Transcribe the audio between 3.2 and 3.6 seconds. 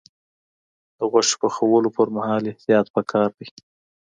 دی.